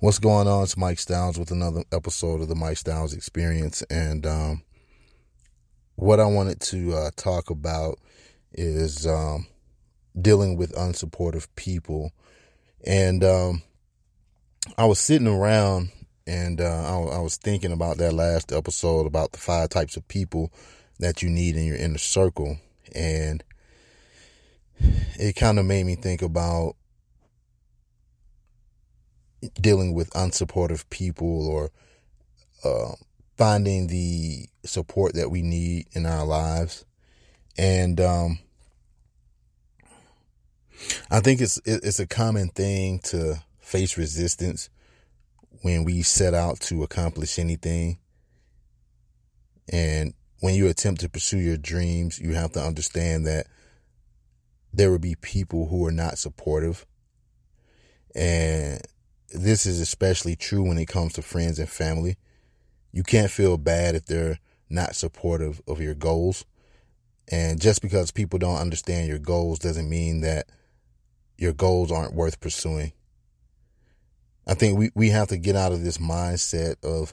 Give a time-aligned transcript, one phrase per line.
[0.00, 0.62] What's going on?
[0.62, 3.82] It's Mike Styles with another episode of the Mike Styles Experience.
[3.90, 4.62] And um,
[5.96, 7.98] what I wanted to uh, talk about
[8.52, 9.48] is um,
[10.20, 12.12] dealing with unsupportive people.
[12.86, 13.62] And um,
[14.76, 15.90] I was sitting around
[16.28, 20.06] and uh, I, I was thinking about that last episode about the five types of
[20.06, 20.52] people
[21.00, 22.58] that you need in your inner circle.
[22.94, 23.42] And
[25.18, 26.76] it kind of made me think about
[29.60, 31.70] dealing with unsupportive people or
[32.64, 32.94] uh,
[33.36, 36.84] finding the support that we need in our lives.
[37.56, 38.38] And um,
[41.10, 44.70] I think it's it's a common thing to face resistance
[45.62, 47.98] when we set out to accomplish anything.
[49.70, 53.46] And when you attempt to pursue your dreams, you have to understand that
[54.72, 56.86] there will be people who are not supportive.
[58.14, 58.80] And
[59.30, 62.16] this is especially true when it comes to friends and family.
[62.92, 64.38] You can't feel bad if they're
[64.70, 66.44] not supportive of your goals.
[67.30, 70.48] And just because people don't understand your goals doesn't mean that
[71.36, 72.92] your goals aren't worth pursuing.
[74.46, 77.12] I think we, we have to get out of this mindset of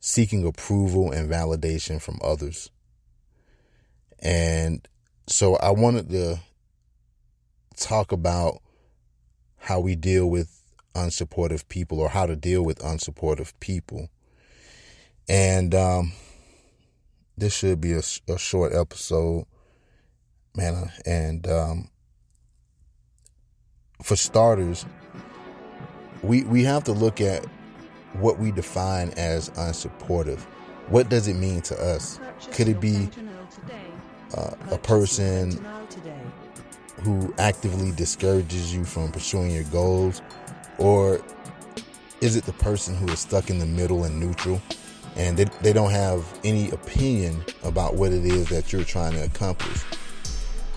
[0.00, 2.70] seeking approval and validation from others.
[4.18, 4.86] And
[5.28, 6.40] so I wanted to
[7.76, 8.60] talk about
[9.58, 10.61] how we deal with
[10.94, 14.08] unsupportive people or how to deal with unsupportive people.
[15.28, 16.12] And um,
[17.36, 19.46] this should be a, a short episode,
[20.54, 20.90] man.
[21.06, 21.88] And um,
[24.02, 24.84] for starters,
[26.22, 27.44] we we have to look at
[28.14, 30.40] what we define as unsupportive.
[30.88, 32.20] What does it mean to us?
[32.50, 33.08] Could it be
[34.36, 35.64] uh, a person
[37.02, 40.20] who actively discourages you from pursuing your goals?
[40.78, 41.20] Or
[42.20, 44.60] is it the person who is stuck in the middle and neutral
[45.16, 49.24] and they, they don't have any opinion about what it is that you're trying to
[49.24, 49.82] accomplish?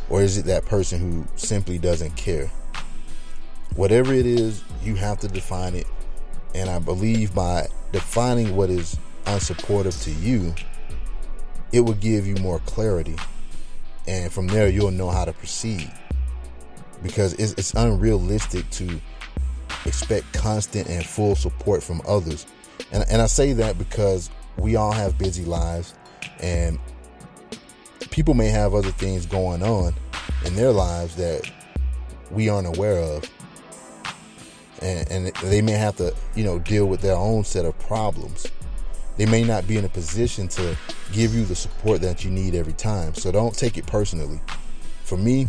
[0.09, 2.51] Or is it that person who simply doesn't care?
[3.75, 5.88] Whatever it is, you have to define it.
[6.53, 10.53] And I believe by defining what is unsupportive to you,
[11.72, 13.16] it will give you more clarity.
[14.07, 15.91] And from there, you'll know how to proceed.
[17.03, 19.01] Because it's, it's unrealistic to
[19.85, 22.46] expect constant and full support from others.
[22.91, 25.94] And, and I say that because we all have busy lives
[26.40, 26.79] and
[28.12, 29.94] people may have other things going on
[30.45, 31.50] in their lives that
[32.31, 33.29] we aren't aware of.
[34.81, 38.47] And, and they may have to, you know, deal with their own set of problems.
[39.18, 40.78] They may not be in a position to
[41.13, 43.13] give you the support that you need every time.
[43.13, 44.41] So don't take it personally.
[45.03, 45.47] For me,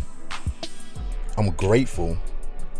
[1.37, 2.17] I'm grateful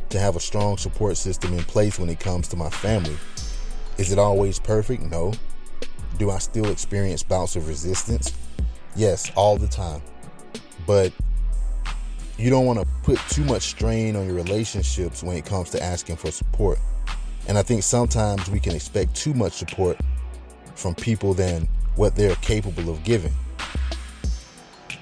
[0.09, 3.17] to have a strong support system in place when it comes to my family.
[3.97, 5.03] Is it always perfect?
[5.03, 5.33] No.
[6.17, 8.33] Do I still experience bouts of resistance?
[8.95, 10.01] Yes, all the time.
[10.85, 11.11] But
[12.37, 15.83] you don't want to put too much strain on your relationships when it comes to
[15.83, 16.79] asking for support.
[17.47, 19.97] And I think sometimes we can expect too much support
[20.75, 23.33] from people than what they're capable of giving.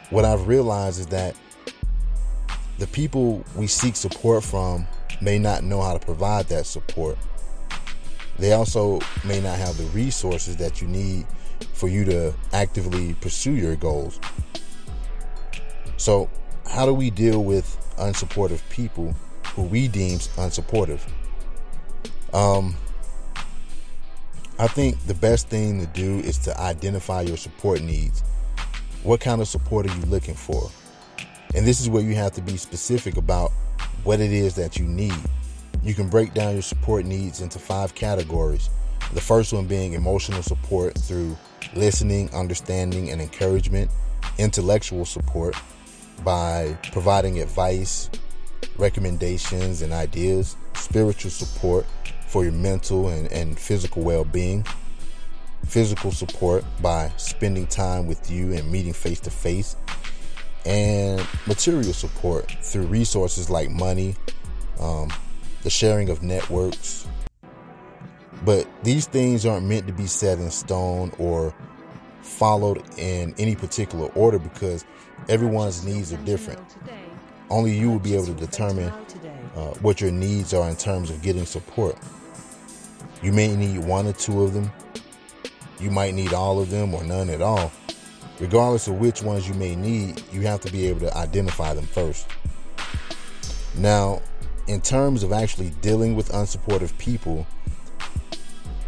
[0.09, 1.35] What I've realized is that
[2.77, 4.87] the people we seek support from
[5.21, 7.17] may not know how to provide that support.
[8.37, 11.25] They also may not have the resources that you need
[11.73, 14.19] for you to actively pursue your goals.
[15.97, 16.29] So,
[16.67, 17.65] how do we deal with
[17.97, 19.15] unsupportive people
[19.53, 20.99] who we deem unsupportive?
[22.33, 22.75] Um,
[24.59, 28.23] I think the best thing to do is to identify your support needs.
[29.03, 30.69] What kind of support are you looking for?
[31.53, 33.51] And this is where you have to be specific about
[34.05, 35.15] what it is that you need.
[35.83, 38.69] You can break down your support needs into five categories.
[39.13, 41.35] The first one being emotional support through
[41.73, 43.91] listening, understanding, and encouragement,
[44.37, 45.55] intellectual support
[46.23, 48.09] by providing advice,
[48.77, 51.85] recommendations, and ideas, spiritual support
[52.27, 54.65] for your mental and, and physical well being,
[55.65, 59.75] physical support by spending time with you and meeting face to face,
[60.65, 64.15] and material support through resources like money,
[64.79, 65.09] um,
[65.63, 67.07] the sharing of networks.
[68.43, 71.53] But these things aren't meant to be set in stone or
[72.21, 74.85] followed in any particular order because
[75.29, 76.59] everyone's needs are different.
[77.49, 78.91] Only you will be able to determine
[79.55, 81.95] uh, what your needs are in terms of getting support.
[83.21, 84.71] You may need one or two of them.
[85.79, 87.71] You might need all of them or none at all.
[88.39, 91.85] Regardless of which ones you may need, you have to be able to identify them
[91.85, 92.27] first.
[93.77, 94.21] Now,
[94.67, 97.47] in terms of actually dealing with unsupportive people,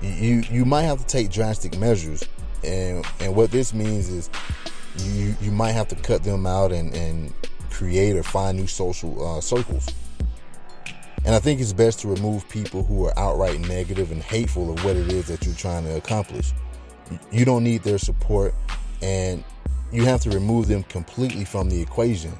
[0.01, 2.23] you you might have to take drastic measures,
[2.63, 4.29] and and what this means is
[4.97, 7.33] you you might have to cut them out and and
[7.69, 9.88] create or find new social uh, circles.
[11.25, 14.83] And I think it's best to remove people who are outright negative and hateful of
[14.85, 16.53] what it is that you're trying to accomplish.
[17.31, 18.53] You don't need their support,
[19.01, 19.44] and
[19.91, 22.33] you have to remove them completely from the equation.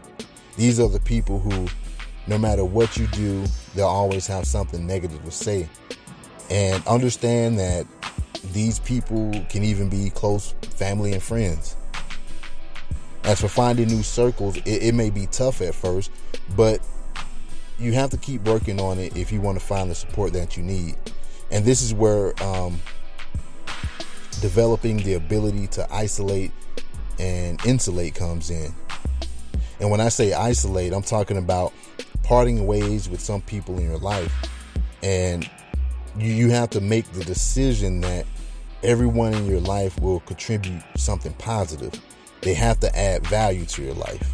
[0.56, 1.68] These are the people who,
[2.28, 3.46] no matter what you do,
[3.76, 5.70] they'll always have something negative to say.
[6.50, 7.86] And understand that
[8.54, 11.76] these people can even be close family and friends.
[13.24, 16.12] As for finding new circles, it, it may be tough at first,
[16.56, 16.82] but
[17.78, 20.58] you have to keep working on it if you want to find the support that
[20.58, 20.96] you need.
[21.52, 22.80] And this is where um,
[24.42, 26.52] developing the ability to isolate
[27.20, 28.74] and insulate comes in.
[29.80, 31.74] And when I say isolate, I'm talking about
[32.24, 34.34] parting ways with some people in your life.
[35.04, 35.50] And
[36.18, 38.26] you, you have to make the decision that
[38.84, 41.94] everyone in your life will contribute something positive.
[42.42, 44.34] They have to add value to your life.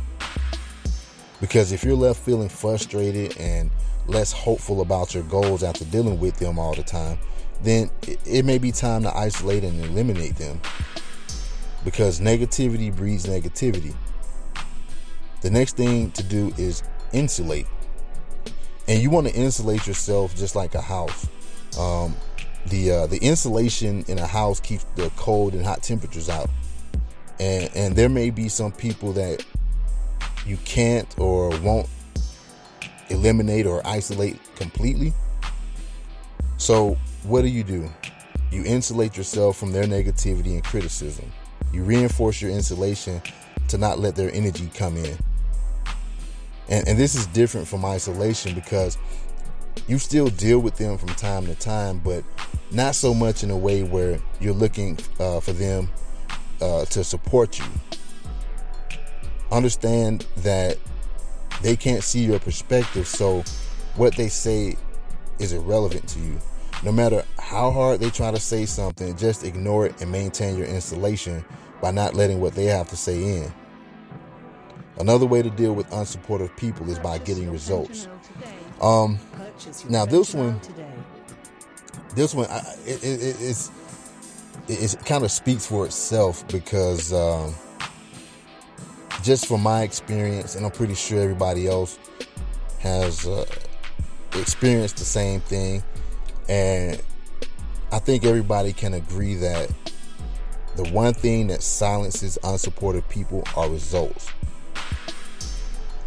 [1.39, 3.69] Because if you're left feeling frustrated and
[4.07, 7.17] less hopeful about your goals after dealing with them all the time,
[7.63, 7.89] then
[8.25, 10.61] it may be time to isolate and eliminate them.
[11.83, 13.95] Because negativity breeds negativity.
[15.41, 17.67] The next thing to do is insulate.
[18.87, 21.27] And you want to insulate yourself just like a house.
[21.79, 22.15] Um,
[22.67, 26.49] the uh, the insulation in a house keeps the cold and hot temperatures out.
[27.39, 29.45] And and there may be some people that
[30.45, 31.87] you can't or won't
[33.09, 35.13] eliminate or isolate completely.
[36.57, 37.89] So, what do you do?
[38.51, 41.31] You insulate yourself from their negativity and criticism.
[41.71, 43.21] You reinforce your insulation
[43.69, 45.17] to not let their energy come in.
[46.69, 48.97] And, and this is different from isolation because
[49.87, 52.23] you still deal with them from time to time, but
[52.71, 55.89] not so much in a way where you're looking uh, for them
[56.61, 57.65] uh, to support you.
[59.51, 60.77] Understand that
[61.61, 63.43] they can't see your perspective, so
[63.95, 64.75] what they say
[65.39, 66.39] is irrelevant to you.
[66.83, 70.67] No matter how hard they try to say something, just ignore it and maintain your
[70.67, 71.45] installation
[71.81, 73.53] by not letting what they have to say in.
[74.99, 78.07] Another way to deal with unsupportive people is by getting results.
[78.81, 79.17] Um,
[79.89, 80.59] now this one,
[82.15, 82.47] this one,
[82.85, 83.71] it, it, it, it's
[84.67, 87.55] it, kind of speaks for itself because um,
[89.23, 91.97] just from my experience, and I'm pretty sure everybody else
[92.79, 93.45] has uh,
[94.33, 95.81] experienced the same thing,
[96.49, 97.01] and
[97.91, 99.71] I think everybody can agree that
[100.75, 104.29] the one thing that silences unsupported people are results.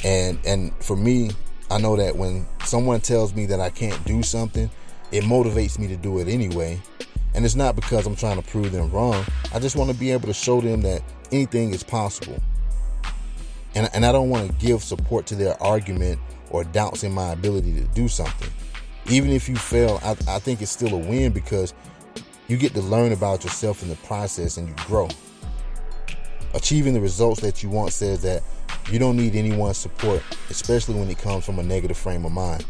[0.05, 1.31] And and for me,
[1.71, 4.71] I know that when someone tells me that I can't do something,
[5.13, 6.81] it motivates me to do it anyway.
[7.35, 9.25] And it's not because I'm trying to prove them wrong.
[9.53, 12.41] I just want to be able to show them that anything is possible.
[13.75, 16.19] And, and I don't want to give support to their argument
[16.51, 18.51] or doubts in my ability to do something.
[19.09, 21.75] Even if you fail, I, I think it's still a win because
[22.49, 25.09] you get to learn about yourself in the process and you grow.
[26.55, 28.43] Achieving the results that you want says that
[28.91, 32.65] you don't need anyone's support, especially when it comes from a negative frame of mind.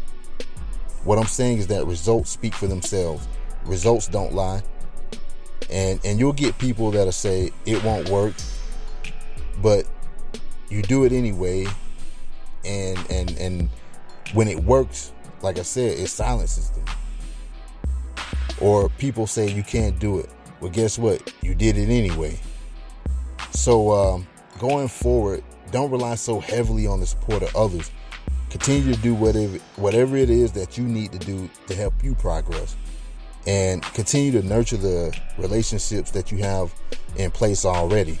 [1.03, 3.27] What I'm saying is that results speak for themselves.
[3.65, 4.61] Results don't lie.
[5.69, 8.33] And and you'll get people that'll say it won't work,
[9.61, 9.85] but
[10.69, 11.65] you do it anyway.
[12.65, 13.69] And and and
[14.33, 16.85] when it works, like I said, it silences them.
[18.59, 20.29] Or people say you can't do it.
[20.59, 21.31] Well, guess what?
[21.41, 22.39] You did it anyway.
[23.51, 24.27] So um,
[24.59, 27.91] going forward, don't rely so heavily on the support of others.
[28.49, 32.15] Continue to do whatever whatever it is that you need to do to help you
[32.15, 32.75] progress.
[33.45, 36.73] And continue to nurture the relationships that you have
[37.17, 38.19] in place already.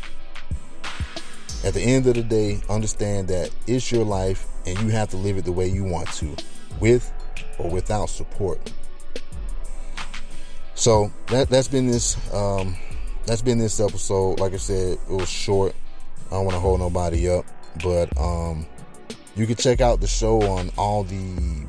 [1.63, 5.17] At the end of the day, understand that it's your life and you have to
[5.17, 6.35] live it the way you want to,
[6.79, 7.11] with
[7.57, 8.71] or without support.
[10.75, 12.77] So that that's been this um,
[13.25, 14.39] that's been this episode.
[14.39, 15.75] Like I said, it was short.
[16.27, 17.45] I don't want to hold nobody up,
[17.83, 18.65] but um,
[19.35, 21.67] you can check out the show on all the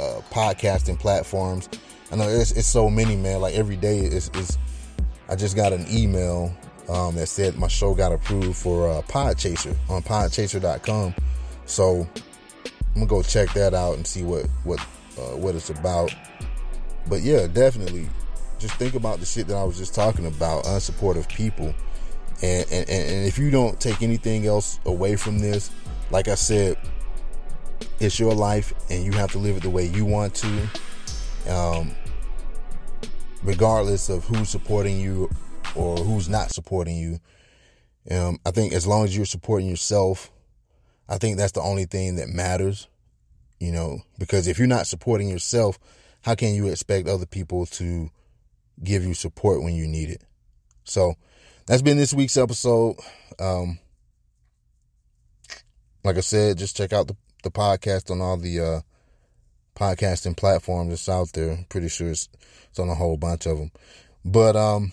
[0.00, 1.68] uh, podcasting platforms.
[2.10, 3.40] I know it's, it's so many, man.
[3.40, 4.58] Like every day is is.
[5.30, 6.56] I just got an email
[6.88, 11.14] um, that said my show got approved for uh, Podchaser on Podchaser.com.
[11.66, 12.08] So
[12.94, 14.80] I'm gonna go check that out and see what what
[15.18, 16.14] uh, what it's about.
[17.08, 18.08] But yeah, definitely,
[18.58, 21.74] just think about the shit that I was just talking about, unsupportive people.
[22.40, 25.70] And, and, and if you don't take anything else away from this,
[26.10, 26.76] like I said,
[27.98, 30.68] it's your life and you have to live it the way you want to.
[31.48, 31.96] Um,
[33.42, 35.30] regardless of who's supporting you
[35.74, 37.18] or who's not supporting you.
[38.10, 40.30] Um, I think as long as you're supporting yourself,
[41.08, 42.88] I think that's the only thing that matters,
[43.58, 45.78] you know, because if you're not supporting yourself,
[46.22, 48.10] how can you expect other people to
[48.82, 50.22] give you support when you need it?
[50.84, 51.14] So
[51.66, 52.96] that's been this week's episode.
[53.38, 53.78] Um,
[56.04, 58.80] like I said, just check out the, the podcast on all the uh,
[59.76, 61.64] podcasting platforms that's out there.
[61.68, 62.28] Pretty sure it's,
[62.68, 63.70] it's on a whole bunch of them.
[64.24, 64.92] But um,